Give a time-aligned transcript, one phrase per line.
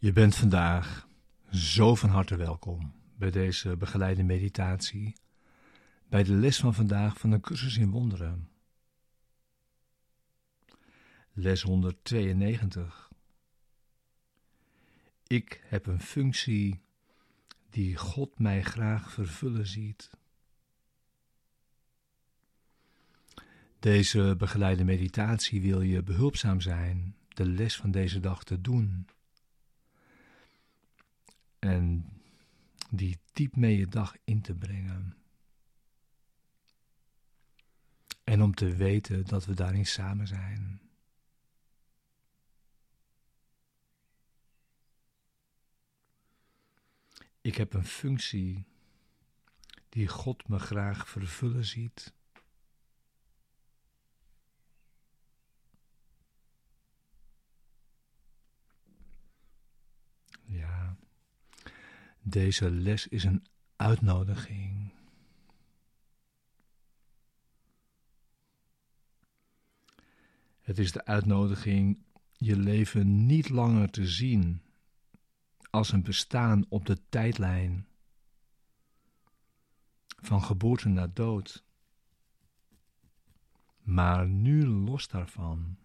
[0.00, 1.08] Je bent vandaag
[1.50, 5.16] zo van harte welkom bij deze begeleide meditatie,
[6.08, 8.48] bij de les van vandaag van de cursus in wonderen.
[11.32, 13.10] Les 192.
[15.26, 16.80] Ik heb een functie
[17.70, 20.10] die God mij graag vervullen ziet.
[23.78, 29.06] Deze begeleide meditatie wil je behulpzaam zijn de les van deze dag te doen
[31.60, 32.10] en
[32.90, 35.16] die diep mee je dag in te brengen.
[38.24, 40.80] En om te weten dat we daarin samen zijn.
[47.40, 48.66] Ik heb een functie
[49.88, 52.14] die God me graag vervullen ziet.
[60.44, 60.96] Ja.
[62.22, 64.92] Deze les is een uitnodiging.
[70.60, 71.98] Het is de uitnodiging
[72.36, 74.62] je leven niet langer te zien
[75.70, 77.86] als een bestaan op de tijdlijn
[80.06, 81.64] van geboorte naar dood,
[83.82, 85.76] maar nu los daarvan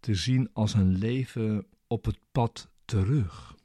[0.00, 3.56] te zien als een leven op het pad terug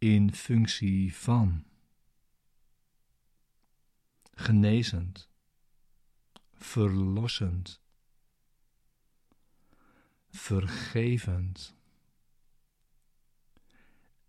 [0.00, 1.64] in functie van
[4.34, 5.28] genezend,
[6.52, 7.80] verlossend,
[10.28, 11.74] vergevend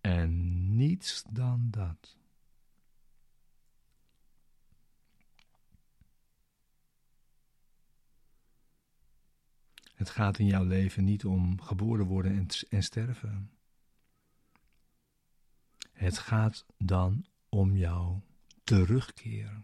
[0.01, 2.17] en niets dan dat.
[9.95, 13.60] Het gaat in jouw leven niet om geboren worden en, en sterven.
[16.01, 18.21] Het gaat dan om jouw
[18.63, 19.63] terugkeer.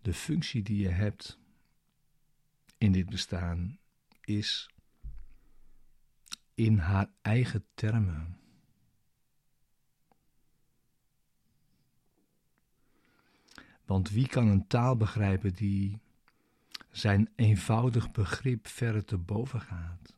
[0.00, 1.38] De functie die je hebt
[2.78, 3.78] in dit bestaan
[4.20, 4.70] is
[6.54, 8.40] in haar eigen termen.
[13.86, 16.00] Want wie kan een taal begrijpen die
[16.90, 20.14] zijn eenvoudig begrip verre te boven gaat?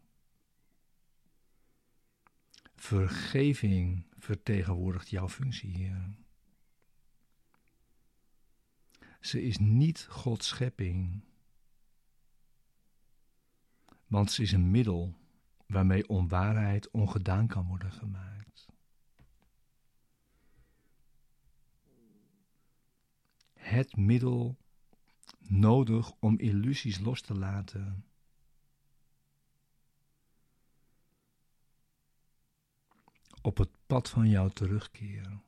[2.76, 6.14] Vergeving vertegenwoordigt jouw functie hier.
[9.20, 11.24] Ze is niet Gods schepping,
[14.06, 15.14] want ze is een middel
[15.66, 18.67] waarmee onwaarheid ongedaan kan worden gemaakt.
[23.68, 24.56] Het middel
[25.38, 28.04] nodig om illusies los te laten.
[33.42, 35.40] Op het pad van jouw terugkeer.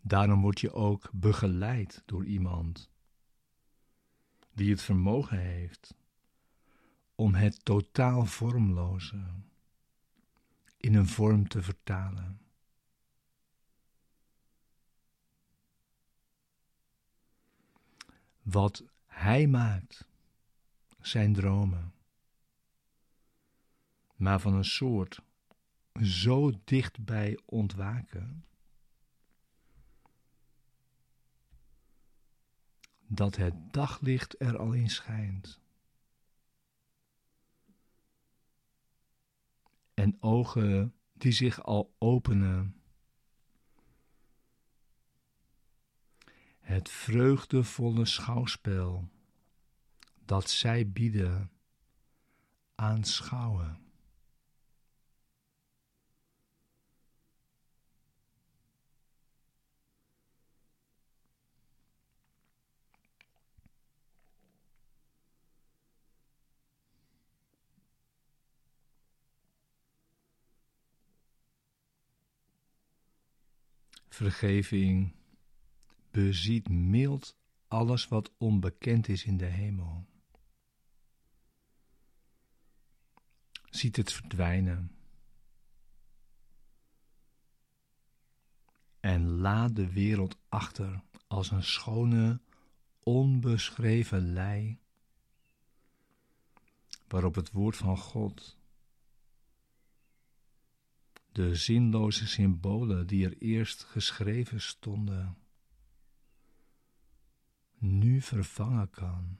[0.00, 2.90] Daarom word je ook begeleid door iemand
[4.54, 5.94] die het vermogen heeft
[7.14, 9.24] om het totaal vormloze
[10.76, 12.40] in een vorm te vertalen.
[18.42, 20.08] Wat hij maakt,
[21.00, 21.94] zijn dromen,
[24.14, 25.20] maar van een soort
[26.00, 28.44] zo dichtbij ontwaken
[33.06, 35.61] dat het daglicht er al in schijnt.
[40.02, 42.82] En ogen die zich al openen.
[46.60, 49.08] Het vreugdevolle schouwspel
[50.24, 51.50] dat zij bieden
[52.74, 53.91] aanschouwen.
[74.12, 75.12] Vergeving
[76.10, 77.36] beziet mild
[77.68, 80.06] alles wat onbekend is in de hemel.
[83.70, 84.96] Ziet het verdwijnen.
[89.00, 92.40] En laat de wereld achter als een schone,
[93.02, 94.78] onbeschreven lei
[97.08, 98.56] waarop het woord van God
[101.32, 105.36] de zinloze symbolen die er eerst geschreven stonden,
[107.78, 109.38] nu vervangen kan.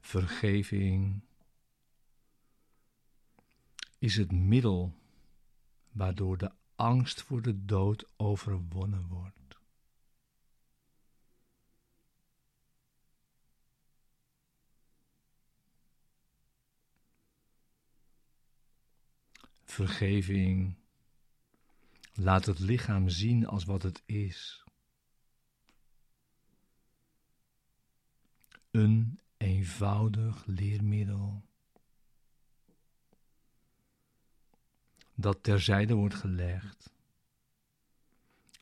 [0.00, 1.22] Vergeving
[3.98, 4.94] is het middel
[5.90, 9.37] waardoor de angst voor de dood overwonnen wordt.
[19.78, 20.74] Vergeving
[22.12, 24.64] laat het lichaam zien als wat het is.
[28.70, 31.42] Een eenvoudig leermiddel.
[35.14, 36.92] Dat terzijde wordt gelegd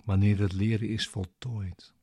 [0.04, 1.94] wanneer het leren is voltooid.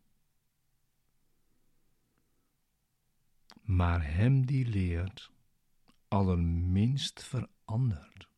[3.61, 5.31] Maar hem die leert,
[6.07, 8.32] allerminst verandert.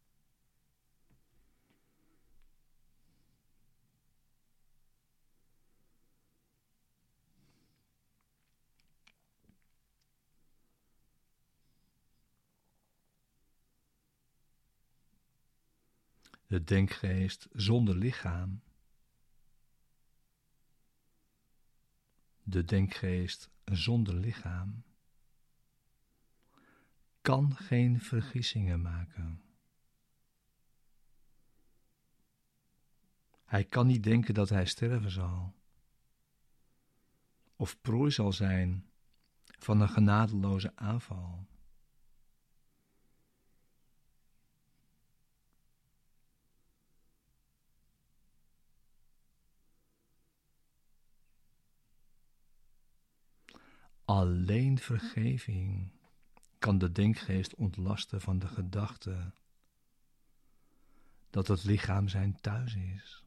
[16.48, 18.62] De denkgeest zonder lichaam.
[22.44, 24.84] De denkgeest zonder lichaam
[27.22, 29.42] kan geen vergissingen maken.
[33.46, 35.56] Hij kan niet denken dat hij sterven zal,
[37.56, 38.90] of prooi zal zijn
[39.46, 41.48] van een genadeloze aanval.
[54.06, 55.92] Alleen vergeving
[56.60, 59.31] kan de denkgeest ontlasten van de gedachte
[61.30, 63.24] dat het lichaam zijn thuis is.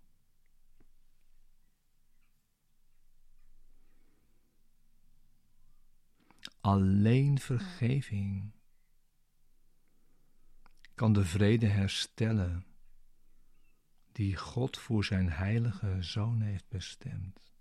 [6.61, 8.53] Alleen vergeving
[10.95, 12.65] kan de vrede herstellen
[14.13, 17.53] die God voor zijn heilige zoon heeft bestemd.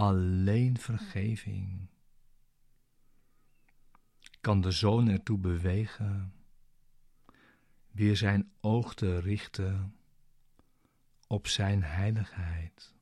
[0.00, 1.88] Alleen vergeving
[4.40, 6.32] kan de zoon ertoe bewegen
[7.90, 9.96] weer zijn oog te richten
[11.26, 12.94] op zijn heiligheid.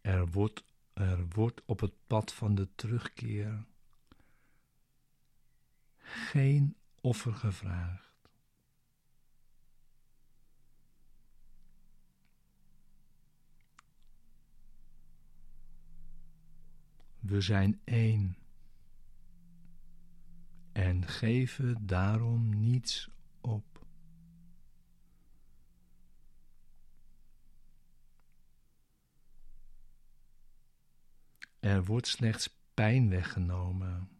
[0.00, 3.66] Er wordt, er wordt op het pad van de terugkeer
[6.08, 8.30] geen offer gevraagd.
[17.20, 18.36] We zijn één
[20.72, 23.10] en geven daarom niets
[23.40, 23.86] op.
[31.60, 34.17] Er wordt slechts pijn weggenomen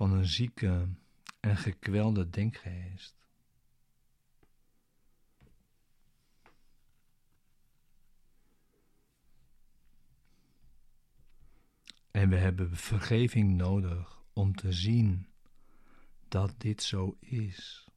[0.00, 0.88] van een zieke
[1.40, 3.16] en gekwelde denkgeest.
[12.10, 15.26] En we hebben vergeving nodig om te zien
[16.28, 17.88] dat dit zo is.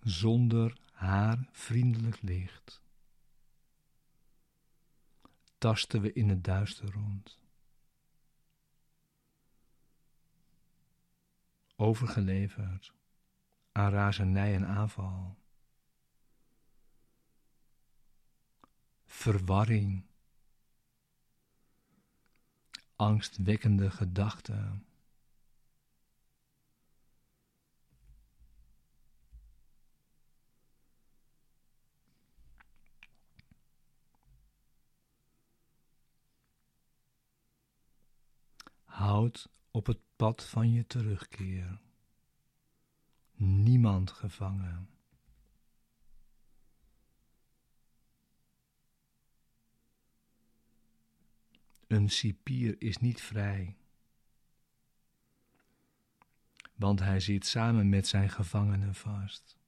[0.00, 2.82] Zonder haar vriendelijk licht.
[5.58, 7.38] Tasten we in het duister rond.
[11.76, 12.92] Overgeleverd
[13.72, 15.36] aan razernij en aanval.
[19.04, 20.04] Verwarring.
[22.96, 24.86] Angstwekkende gedachten.
[39.70, 41.80] op het pad van je terugkeer.
[43.34, 44.88] Niemand gevangen.
[51.86, 53.76] Een cipier is niet vrij,
[56.74, 59.59] want hij zit samen met zijn gevangenen vast.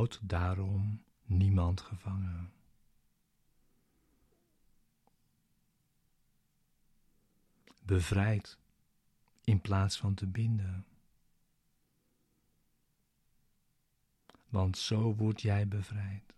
[0.00, 2.52] Houd daarom niemand gevangen.
[7.78, 8.58] Bevrijd
[9.44, 10.86] in plaats van te binden.
[14.48, 16.34] Want zo word jij bevrijd.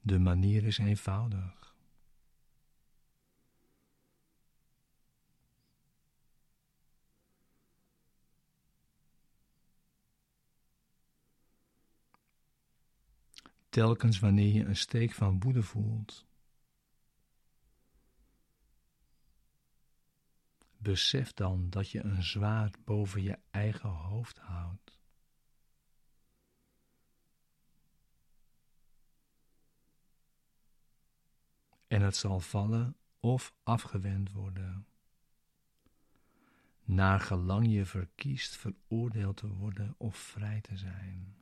[0.00, 1.74] De manier is eenvoudig.
[13.68, 16.26] Telkens wanneer je een steek van woede voelt,
[20.76, 24.99] besef dan dat je een zwaard boven je eigen hoofd houdt.
[31.90, 34.86] En het zal vallen of afgewend worden.
[36.84, 41.36] Naar gelang je verkiest veroordeeld te worden of vrij te zijn.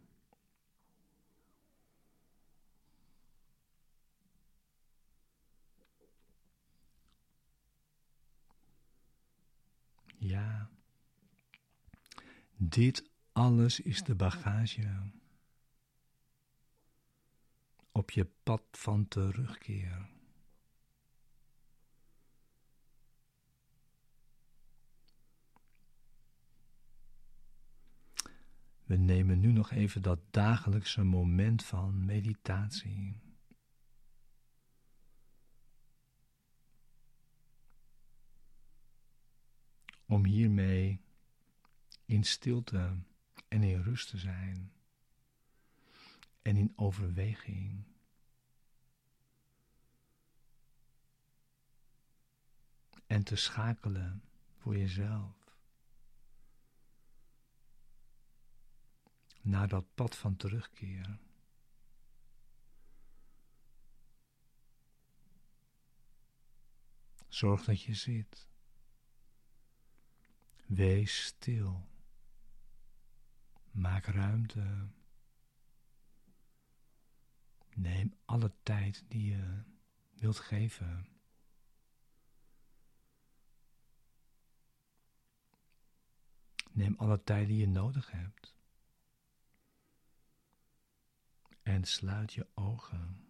[10.17, 10.71] Ja,
[12.57, 15.11] dit alles is de bagage
[17.93, 20.17] op je pad van terugkeer.
[28.89, 33.21] We nemen nu nog even dat dagelijkse moment van meditatie.
[40.07, 41.01] Om hiermee
[42.05, 42.99] in stilte
[43.49, 44.73] en in rust te zijn
[46.43, 47.85] en in overweging.
[53.07, 54.23] En te schakelen
[54.57, 55.38] voor jezelf.
[59.49, 61.21] Naar dat pad van terugkeren.
[67.29, 68.49] Zorg dat je zit.
[70.67, 71.89] Wees stil.
[73.71, 74.89] Maak ruimte.
[77.75, 79.63] Neem alle tijd die je
[80.11, 81.09] wilt geven.
[86.73, 88.58] Neem alle tijd die je nodig hebt.
[91.69, 93.27] En sluit je ogen.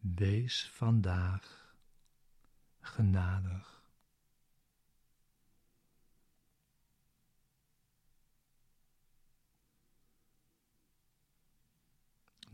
[0.00, 1.74] Wees vandaag
[2.80, 3.78] genadig.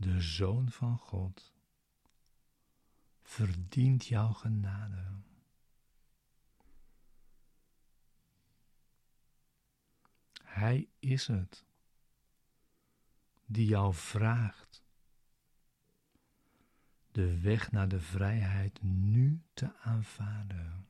[0.05, 1.53] de Zoon van God,
[3.21, 5.03] verdient jouw genade.
[10.43, 11.65] Hij is het
[13.45, 14.83] die jou vraagt
[17.11, 20.87] de weg naar de vrijheid nu te aanvaarden.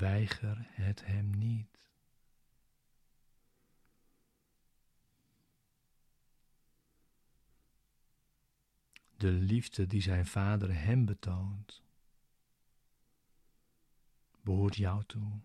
[0.00, 1.78] Weiger het hem niet.
[9.16, 11.82] De liefde die zijn vader hem betoont,
[14.42, 15.40] behoort jou toe.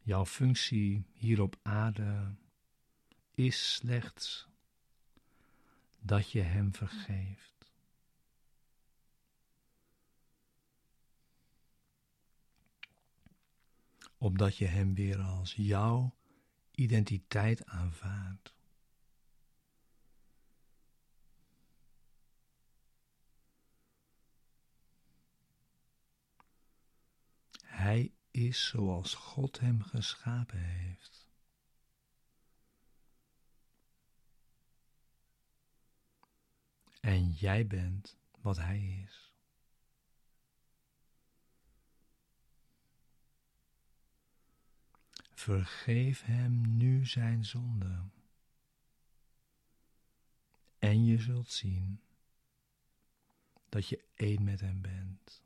[0.00, 2.34] Jouw functie hier op aarde
[3.34, 4.48] is slechts
[6.00, 7.57] dat je hem vergeeft.
[14.18, 16.16] Opdat je Hem weer als jouw
[16.70, 18.56] identiteit aanvaardt.
[27.64, 31.26] Hij is zoals God hem geschapen heeft.
[37.00, 39.27] En jij bent wat Hij is.
[45.38, 48.02] Vergeef Hem nu zijn zonde.
[50.78, 52.00] En je zult zien
[53.68, 55.42] dat je één met Hem bent.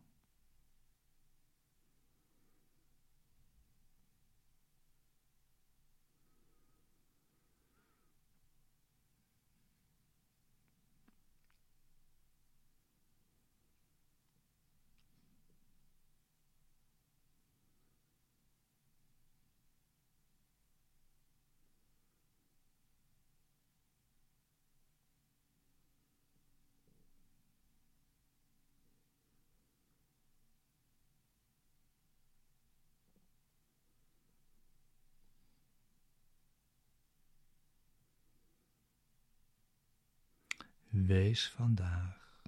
[40.92, 42.42] Wees vandaag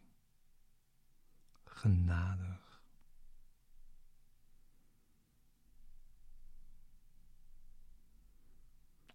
[1.65, 2.83] genadig.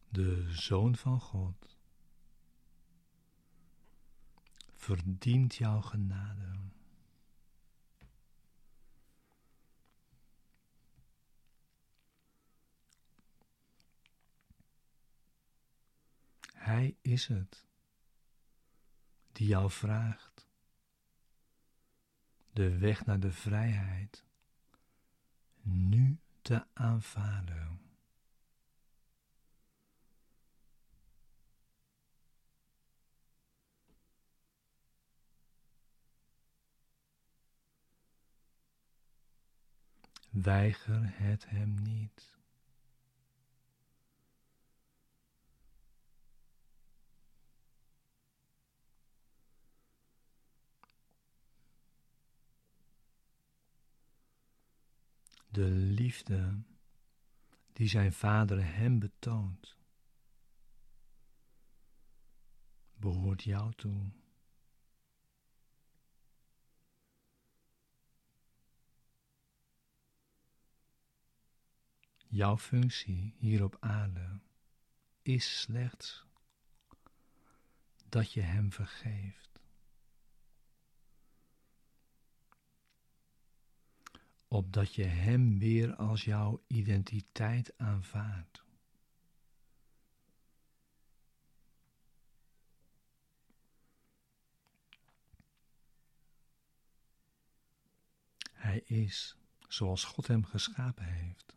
[0.09, 1.77] De Zoon van God
[4.75, 6.59] verdient jouw genade.
[16.53, 17.68] Hij is het
[19.39, 20.47] die jou vraagt
[22.53, 24.23] de weg naar de vrijheid
[25.61, 27.81] nu te aanvaarden.
[40.29, 42.38] Weiger het hem niet.
[55.59, 56.61] De liefde
[57.73, 59.77] die zijn vader hem betoont,
[62.95, 64.11] behoort jou toe.
[72.27, 74.39] Jouw functie hier op aarde
[75.21, 76.25] is slechts
[78.09, 79.48] dat je hem vergeeft.
[84.49, 88.63] Opdat je Hem weer als jouw identiteit aanvaardt.
[98.51, 101.55] Hij is zoals God hem geschapen heeft.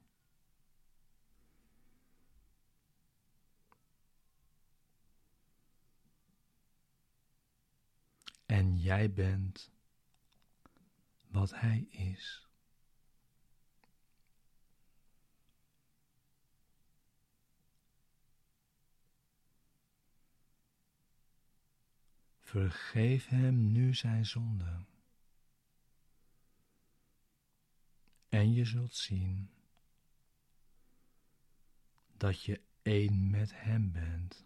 [8.46, 9.70] En jij bent
[11.28, 12.52] wat Hij is.
[22.53, 24.85] Vergeef hem nu zijn zonde.
[28.29, 29.51] En je zult zien
[32.17, 34.45] dat je één met hem bent.